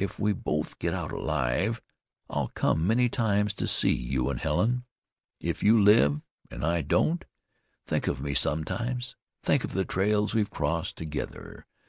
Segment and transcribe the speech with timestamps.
[0.00, 1.80] If we both get out alive,
[2.28, 4.84] I'll come many times to see you an' Helen.
[5.38, 7.24] If you live an' I don't,
[7.86, 9.14] think of me sometimes,
[9.44, 11.68] think of the trails we've crossed together.